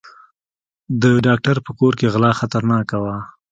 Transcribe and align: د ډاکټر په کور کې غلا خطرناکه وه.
د 1.01 1.03
ډاکټر 1.25 1.55
په 1.65 1.71
کور 1.79 1.93
کې 1.99 2.07
غلا 2.13 2.31
خطرناکه 2.39 2.97
وه. 3.03 3.15